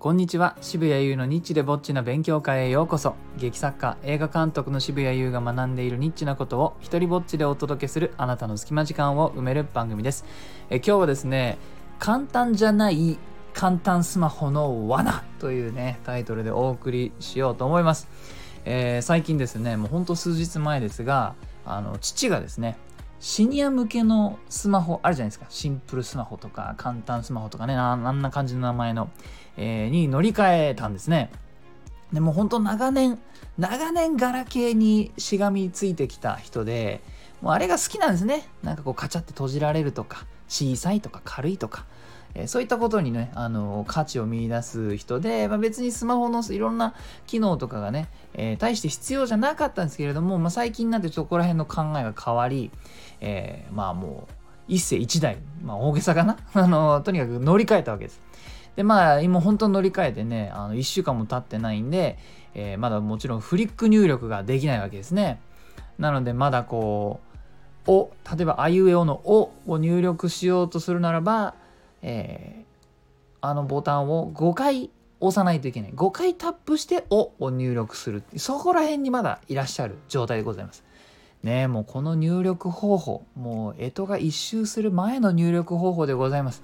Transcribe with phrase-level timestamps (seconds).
[0.00, 0.56] こんにちは。
[0.60, 3.16] 渋谷優のニッチでぼっちな勉強会へようこそ。
[3.36, 10.24] 劇作家映画監督の渋谷優が学んでいるニッチなことを一人ぼっちでお届けするあなたの隙間時間を埋める番組です。
[10.70, 11.58] え今日はですね
[11.98, 13.18] 簡単じゃない
[13.52, 18.06] 簡単スマホの罠というねタイトルでお送りしようと思います、
[18.64, 21.34] えー、最近ですねもうほんと数日前ですが
[21.66, 22.78] あの父がですね
[23.20, 25.46] シニア向けのスマホあるじゃないですか。
[25.48, 29.10] シンプルスマホとか簡単スマホとかねあんな感じの名前の、
[29.56, 31.30] えー、に乗り換えたんですね。
[32.12, 33.18] でも本当長年
[33.58, 37.02] 長年ガラケーにしがみついてきた人で
[37.42, 38.48] もうあれが好きなんですね。
[38.62, 41.84] なんかこうカチャって閉じられるとか小さいとか軽いとか。
[42.34, 46.94] えそういったことにね、あの価値を見出す人で、まあ、別にスマホのいろんな
[47.26, 52.70] 機能とかがね、えー、大して必要じゃなかったんですけれども、まあ、最近になってそこら辺の考えが変わり、
[53.20, 54.32] えー、まあもう
[54.68, 56.36] 一世一代、まあ大げさかな？
[56.52, 58.20] あのとにかく乗り換えたわけです。
[58.76, 62.18] でまあ今本当に乗り換えてねあの1週間も経ってないんで、
[62.54, 65.40] えー、まだもちろんフリック入力ができないわけですね。
[65.98, 67.20] なのでまだこ
[67.86, 71.54] う「お」例えば「あいうえお」の「お」を入力しようとするならば
[72.02, 80.84] えー、あのボタンを5回押さないといけない5回タップして「お」を入力するそこら辺にまだいらっしゃる状態でございます。
[81.42, 86.62] ねえもうこの入力方法もう干支が一周する前の入力方法でございます。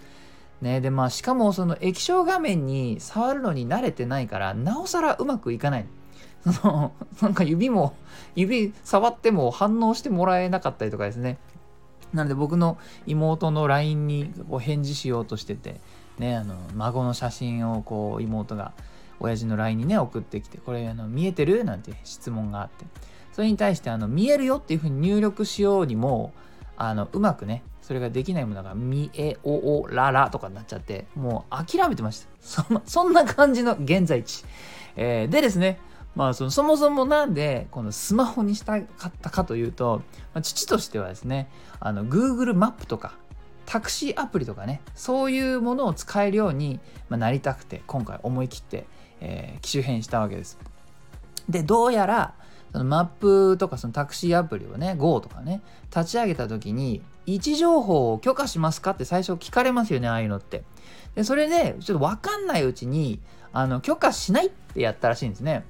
[0.61, 5.87] ねでまあしかもその液晶画面に触るのに慣れてないからなおさらうまくいかない。
[6.53, 7.95] そのなんか指も
[8.35, 11.39] 指触っても反応してもらえなかったりとかですね
[12.15, 15.81] なので僕の妹の LINE にこう返事しようとしてて、
[16.19, 18.73] ね、あの孫の写真をこう妹が
[19.21, 21.65] 親父の LINE にね送ってきてこれあの見えてる？
[21.65, 22.87] なんて質問があって。
[23.33, 26.33] それに対してあの見えるよっていうふうに入力しようにも
[26.77, 32.29] あのうまくねそれができないものが見えおおららとかになっちゃってもう諦めてました。
[32.41, 34.45] そそんな感じの現在地、
[34.95, 35.81] えー、でですね
[36.15, 40.03] まあそのそもそもなんでこのスマホにしたかったかというと、
[40.33, 41.49] まあ、父としてはですね
[41.81, 43.15] あの Google マップとか
[43.67, 46.81] タクシーアプリとかねそういうものを使えるように
[47.11, 48.87] なりたくて今回思い切って、
[49.21, 50.59] えー、機種変したわけです。
[51.49, 52.35] でどうやら
[52.73, 55.63] そのマップとかそのタクシーアプリをね GO とかね
[55.95, 60.65] 立ち上げた時に位置情報を許可しますかって最初聞かれますよねああいうのって。
[61.15, 63.21] でそれでちょっと分かんないうちに
[63.53, 65.65] あの許可しないってやったらしいんですね。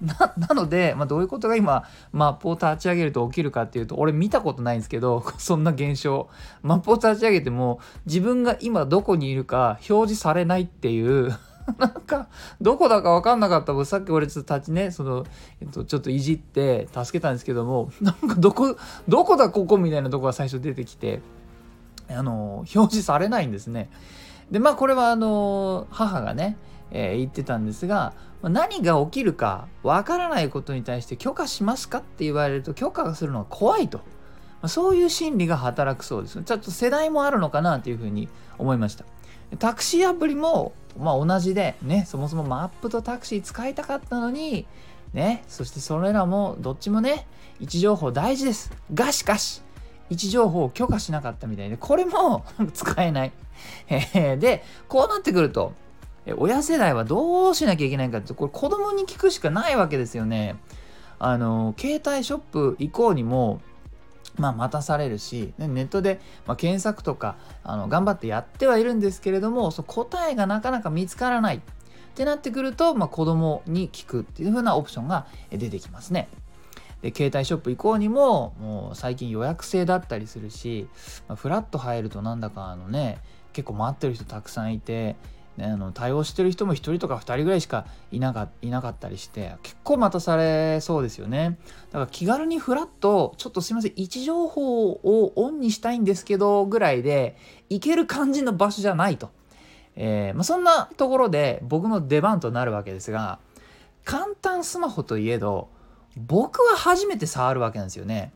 [0.00, 6.28] な なので、まあ、どういうことが今マップを立ち上げると起きるかっていうと俺見たことないんですけど そんな現象
[6.62, 11.36] マップを立ち上げても自分が今どこにいるか表示されないっていう
[11.78, 12.28] なんか
[12.60, 15.26] どこだか分かんなかった僕さっき俺ちょっと立ちねその、
[15.60, 21.20] えっと、ちょっといじって助けたんですけどもなんかどこどこだここみたいなとこが最初出てきて
[22.08, 23.88] あの表示されないんですね。
[24.50, 26.56] でまあこれはあの母がね
[26.90, 28.12] えー、言ってたんですが
[28.42, 34.00] 何が起きるかわからないことに対して許可しますかって言われると許可するのが怖いと。
[34.68, 36.42] そういう心理が働くそうです。
[36.42, 39.04] ちょっと世代もあるのかなというふうに思いました。
[39.58, 44.66] タクシーアプリも、まあ、同じでねそもそもマップとタクシー使いたかったのに
[45.12, 47.26] ねそしてそれらもどっちもね
[47.58, 48.70] 位置情報大事です。
[48.92, 49.62] がしかし
[50.10, 53.32] 位置情報を許可しなかったみたいでこれも 使えない。
[53.88, 55.72] でこうなってくると
[56.36, 60.56] 親世代はどうしなきゃいけないかってこれ子供に聞くしかないわけですよね。
[61.18, 63.60] あの携帯ショップ行こうにも
[64.38, 71.60] まあ、待たされるし、ネットで、ま検索とかあの頑張ってやってはいるんですけれどもそ答えがなかなか見つからないっ
[72.14, 76.28] てなってくると、まあ、子供に聞くっていう風なオプションが出てきますね。
[77.02, 80.86] で携帯ショップ行こうにももう最近予約制だったりするし、
[81.28, 83.18] まあ、フラット入るとなんだかあのね
[83.52, 85.16] 結構待ってる人たくさんいて
[85.60, 91.58] ね、あの対応してる人も1人とか2人ぐらいしかいなかいなかったりして結構待たされそうですよね。
[91.90, 97.36] だから気軽にフラッとちょっとすいません位置情報をオンにしたいんですけどぐらいで
[97.68, 99.30] 行ける感じの場所じゃないと、
[99.96, 103.38] えー、まあ、そんなところで僕の出番となるわけですが
[104.04, 105.68] 簡単スマホといえど
[106.16, 108.32] 僕は初めて触るわけなんですよね。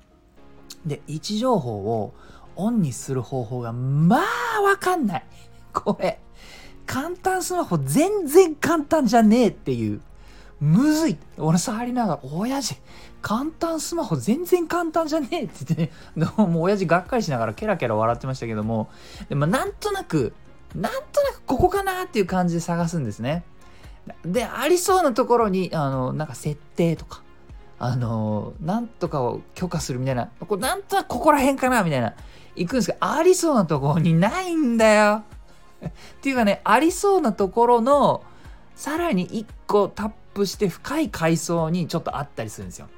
[0.84, 2.12] で位置情報を
[2.56, 4.20] オンにする方法がま
[4.58, 5.24] あわかんない。
[5.72, 6.20] これ。
[6.86, 10.00] 簡単スマホ全然簡単じゃねえっていう。
[10.60, 11.18] むずい。
[11.38, 12.76] 俺触りながら、親父、
[13.20, 18.88] 簡単スマホ全然簡単じゃねえって言ってね、 もう親父がっかりしながらケラケラ笑ってましたけども、
[19.28, 20.32] でもなんとなく、
[20.74, 23.44] なんとなくここかなっていう感じで探すんですね。
[24.24, 27.22] で、ありそうなところに、あの、なんか設定とか、
[27.78, 32.14] あの、なんとかを許可するみたいな、こなんとなくここら辺かなみたいな、
[32.56, 35.24] 行くんですけど、ありそうなところにないんだよ。
[35.88, 35.90] っ
[36.20, 38.22] ていうかねありそうなところの
[38.76, 42.88] さらに1個タップして深い階層にちょっとあったりするんですよ。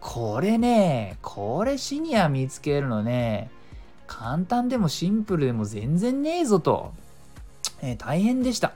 [0.00, 3.50] これね、これシニア見つけるのね、
[4.06, 6.92] 簡単でもシンプルでも全然ねえぞと、
[7.80, 8.74] えー、大変でした。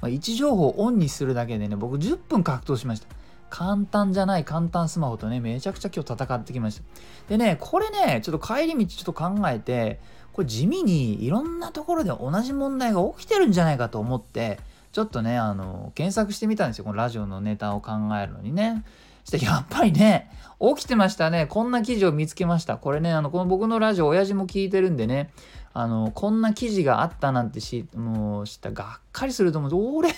[0.00, 3.15] まあ、位置情報をオンにするだけでね、僕10分格闘しました。
[3.56, 6.82] 簡単じゃない簡単スマホとね、めちゃくちゃ今日戦ってきました。
[7.30, 9.98] でね、これね、ちょっと帰り道ちょっと考えて、
[10.34, 14.60] これ地味にいろんなところで同じ問題が起きてるんじゃないかと思って、
[14.92, 16.84] ちょっとね、あの、検索してみたんですよ。
[16.84, 17.92] このラジオのネタを考
[18.22, 18.84] えるのにね。
[19.26, 20.30] してやっぱりね、
[20.60, 21.46] 起きてましたね。
[21.46, 22.76] こんな記事を見つけました。
[22.76, 25.30] これね、あの、この僕のラジオ、親父も聞いてるんでね、
[25.74, 29.96] あの、こんな記事があったなんてし、もう知ったがっかりすると思う。
[29.96, 30.10] 俺、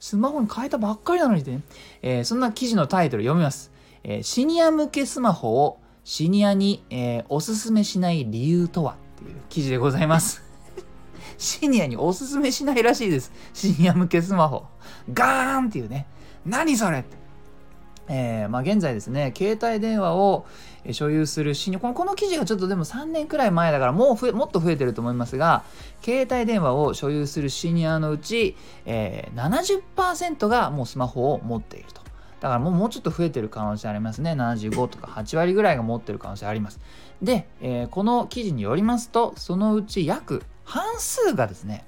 [0.00, 1.60] スマホに変えたばっかりなのにね、
[2.02, 3.70] えー、そんな記事のタイトル読みます。
[4.02, 10.42] えー、シニア向けスマホをシニアに、えー、おすすめしない理由とはっていう記事でございます。
[11.38, 13.32] シニアにおすすめしないらしいです。
[13.54, 14.66] シニア向けスマホ。
[15.12, 16.06] ガーンっていうね。
[16.44, 17.25] 何それって。
[18.08, 20.46] えー、まあ、現在ですね、携帯電話を
[20.92, 25.64] 所有するシニア、このこの記事がちょっとでも3年くらい前だからもうもっと増えてると思いますが、
[26.02, 32.06] 携帯電話を所有するシニアのうち、えー、70%がもうスマホを持っていると。
[32.40, 34.32] だからもうもうちょっと増えてる可能性ありますね。
[34.32, 36.80] 75とか8割ぐらいが持ってる可能性あります。
[37.22, 41.84] で、えー、この記事によりますと、そのうち約半数がですね、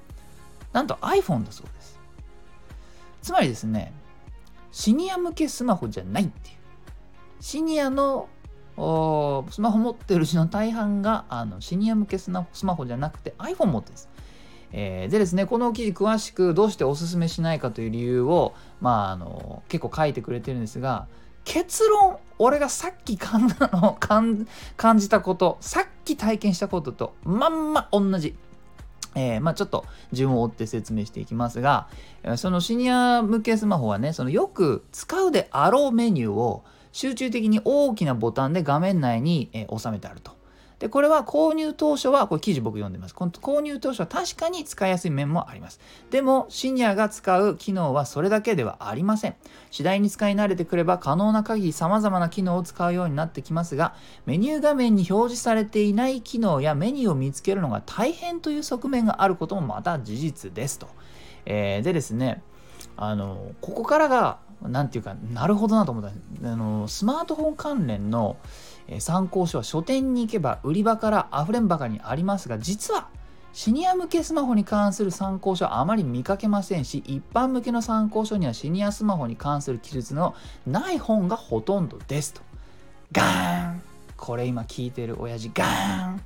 [0.73, 1.99] なんと iPhone だそうです。
[3.23, 3.93] つまりですね、
[4.79, 6.57] シニア向けスマホじゃないっていう。
[7.41, 8.29] シニアの
[8.77, 12.47] スマホ持ってる人の大半があのシニア向けスマ
[12.77, 14.09] ホじゃなくて iPhone 持ってるんです。
[14.71, 21.09] えー、でですね、この記事詳しくどうしておすすめしないかという理由を、まあ、あの結構書いてくれてるんですが、
[21.43, 28.37] 結論、俺がさっき感じたこと、さっき体験したこととまんま同じ。
[29.15, 31.89] えー、まあ、ちょっと順を追って説明していきますが、
[32.37, 40.38] そのシニア向けスマホはね、そのよく使うであろうメニューを集中的に大きなボタンで画面内に、え収めてあると。
[40.79, 43.15] で、これは購入当初は、これ記事僕読んでます。
[43.15, 45.81] この購入当初は確かに使いやすい面もあります。
[46.11, 49.35] でも、シニアが使う機能はそれだけではありません。
[49.71, 53.95] 次第に使い慣れてくれば可能な限り様々な機能を使うようになってきますが、
[54.25, 60.89] メニュー画面に表示されていない機能やメニューを見つけるのが大変という側面があることもまた事実ですと。
[61.45, 62.43] えー、でですね、
[62.97, 66.11] あの、ここからが、何て言うか、なるほどなと思った
[66.51, 68.37] あの、スマートフォン関連の、
[69.01, 73.09] 参考書は書店に行けば売り場から溢れんばかりにありますが実は
[73.53, 80.35] シニア向けスマホに関する参考書はあまり見かけませんし一般向けの参考書にはシニアスマホに関する記述の
[80.67, 82.43] ない本がほとんどですと。
[83.11, 83.83] ガーン。
[84.17, 86.23] これ今聞いてる親父ガーン。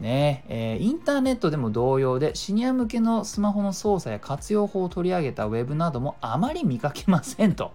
[0.00, 7.72] ねえー、インターネットでも同様でシニア向けのスマホの操作や活用法を取り上げたウェブなどもあまり見かけませんと。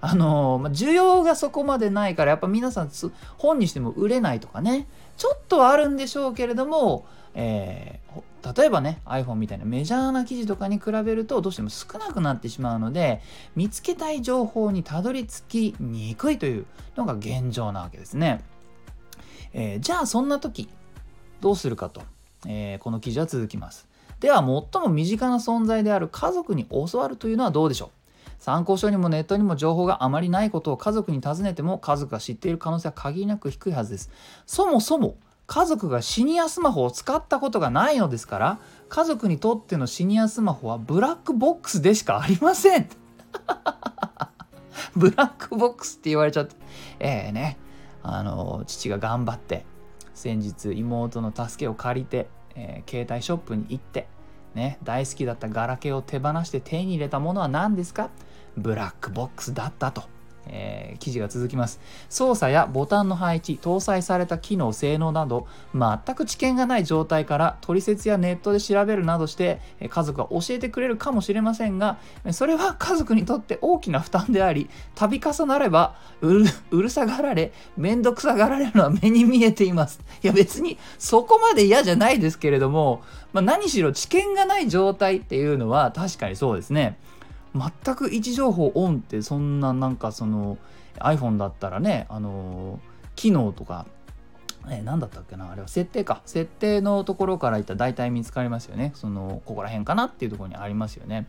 [0.00, 2.90] あのま、需要がそこまでないからやっぱ皆さん
[3.36, 4.86] 本にしても売れないとかね
[5.16, 13.20] ちょっとはあるんでしょうけれども、えー、例えばね iPhone みたいなメジャーな記事とかに比べるとどうしても少なくなってしまうので
[13.54, 16.66] 見つけたい情報にたどり着きにくいという
[16.96, 18.42] のが現状なわけですね。
[19.52, 20.68] えー、じゃあそんな時
[21.40, 22.02] どうするかと、
[22.46, 23.86] えー、この記事は続きます。
[24.20, 27.90] では最も身近な存在である家族に教わるというのはどうでしょう？
[28.40, 34.10] 参考書にもネットにも情報があまりないことを家族に尋ねても家族が知っている可能性は限りなく低いはずです。
[34.46, 35.16] そもそも
[35.46, 42.88] 家族がシニアスマホを使ったことがないのですから家族にとってのシニアスマホはブラックボックスでしかありません。
[44.96, 46.56] ブラックボックスって言われちゃって。
[46.98, 47.58] ええー、ね。
[48.02, 49.66] あの父が頑張って
[50.14, 54.08] 先日妹の助けを借りて、えー、携帯ショップに行って
[54.54, 58.10] ね、大好きだったガラケーを手放して手に入れたものは何ですか？
[58.56, 60.20] ブラックボックスだったと。
[60.52, 61.80] えー、記事が続きます。
[62.08, 71.98] 操作やボタンの配置、搭載された機能、性能など、全く知見がない状態から取説やネットで調べるなどして、家族が教えてくれるかもしれませんが、
[72.32, 80.00] それは家族にとって大きな負担であり、度重なればうるうるさがられ、めんどくさがられるのは目に見えています。
[80.22, 83.02] いや別にそこまで嫌じゃないですけれども、
[83.32, 86.98] まあ、何しろ知見がない状態っていうのは確かにそうですね。
[87.54, 90.58] 全く位置情報オンってそんななんかその
[90.98, 92.80] iPhone だったらねあの
[93.16, 93.86] 機能とか
[94.68, 96.22] え何だったっけなあれは設定か。
[96.26, 98.92] 設定のところからいったら大体見つかりますよね。
[98.94, 101.26] そのここら辺かなっていうところにありますよね。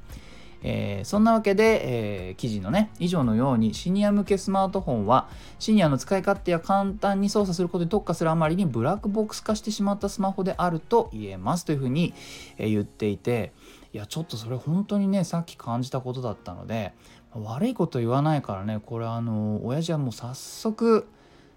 [0.64, 12.14] えー、そんなわけで、えー、記事のね以上のようにシニア向けスマートフォンはシニアの使い勝手や簡単に操作することに特化するあまりにブラックボックス化してしまったスマホであると言えますというふうに、
[12.58, 13.54] えー、言っていて
[13.94, 16.94] いやちょっとそれ本当にねさっき感じたことだったので
[17.34, 21.08] 悪いこと言わないからねこれあの親父はもう早速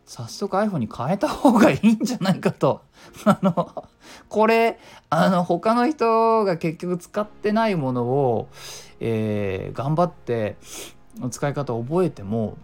[0.06, 2.82] 早速 iPhone に変えた方がいいんじゃないかと。
[3.24, 3.86] あの、
[4.28, 8.48] これ、あの、他の人が結局使ってないものを、
[9.00, 10.56] えー、頑張って
[11.30, 12.58] 使い方を覚えても、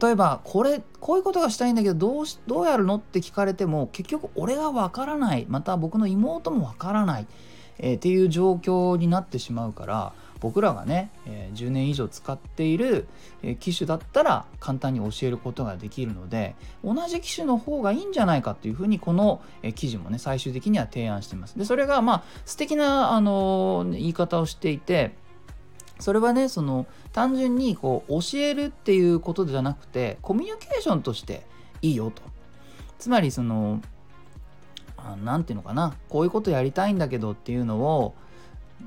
[0.00, 7.26] 例えば、これ、こういうことがしたいんだけど、どうし、どうやるのって聞かれても、結局俺がわからない、また僕の妹もわからない、
[7.78, 13.08] えー、っていう状況になってしまうから、僕らがね、えー、10年以上使っている、
[13.42, 16.54] え、機種だったら簡単に教えることができるので
[16.84, 21.58] 同じ機種の方がいいんじゃないかっていうふうにこの、え、記事もね最終的には提案しています。
[21.58, 25.12] でそれがまあ素敵なあの言い方をしていて
[25.98, 31.46] それはねその単純にこう教えるっていうことじゃなくてコミュニケーションとして
[31.82, 32.22] いいよと。
[32.98, 33.80] つまりその
[35.16, 35.94] 何て言うのかな。
[36.08, 38.14] こういうことやりたいんだけどっていうのを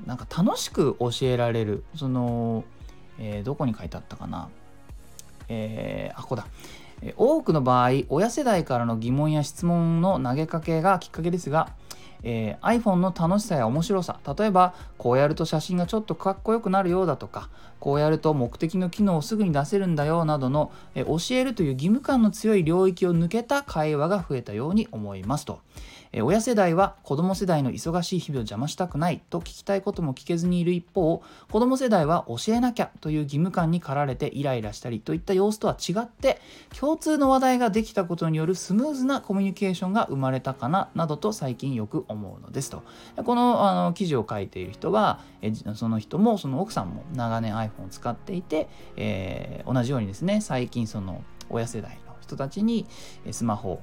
[0.06, 1.84] なんか楽しく教えられる。
[1.96, 2.64] その、
[3.18, 4.48] えー、どこに書いてあったかな。
[5.48, 6.46] えー、あここだ。
[7.16, 11.70] 多くの場合親世代からの疑問や質問の投げかけがきっかけですが、
[12.22, 17.50] えー、iPhone の楽しさや面白さ例えばこうやると写真がちょっとかっこよくなるようだとか
[17.82, 25.58] こうやると目的の機能をすぐに出せるんだよなどの、え、教えるという義務感の強い領域を抜けた会話が増えたように思いますと。
[26.12, 36.38] え親世代は子供世代の忙しい日々を邪魔したくないと聞きたいことも聞けずにいる一方子供世代は教えなきゃという義務感に駆られてイライラしたりといった様子とは違って
[36.78, 42.82] 共通の話題ができたことによるスムーズなコミュニケーションが生まれたかななどと最近よく思うのですと
[43.24, 52.86] このあの記事を書いている人はえその人もその奥さんも長年 iPhone を使っていて、えー、同じようにですね最近その親世代の人たちに
[53.30, 53.80] スマホ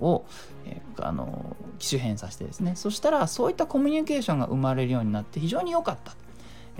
[0.00, 0.24] を、
[0.64, 6.14] えー、あの機種変させてですねそしたらそういったコミュニケーションが生まれるようになって非常に良かった。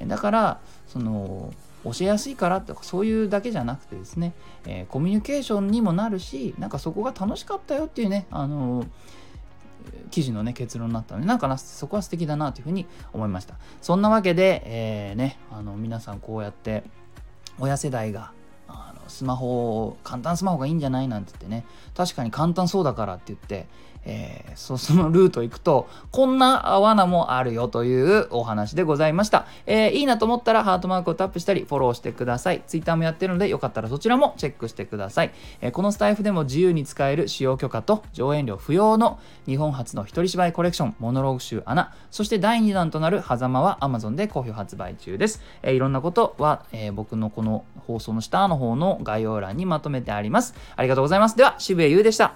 [0.05, 4.35] だからその教えやすいからとかそういうだけじゃなくてですね、
[4.67, 8.85] えー、コミュニケーションにもなるしなんかそこが楽しかったよっていうねあの
[10.17, 13.57] 記事のね結論になったのでなんかなそこは素敵だなというふうに思いました。
[13.83, 16.85] そんなわけで、えー、ねあの皆さんこうやって
[17.59, 18.33] 親世代が
[18.69, 21.65] あのスマホを簡単スマホがいいんじゃないなんて言ってね。
[21.95, 23.67] 確かに簡単そうだからって言って、
[24.07, 32.63] えー、そ そのルート行くとこんな罠もあるよというお話でございました、えー、いいなと思ったらハートマークをタップしたりフォローしてください。
[32.67, 50.55] Twitter もやってるのでよかったらそちらもチェックしてください、えー、このスタイフでも自由に使える使用許可と上演料不要の日本初の一人芝居コレクションモノローグ集穴そして第2弾となる狭間は Amazon で好評発売中です、えー、いろんなことは、え僕のこの放送の下の方の概要欄にまとめてあります。
[50.75, 51.37] ありがとうございます。
[51.37, 52.33] では、渋谷優でした。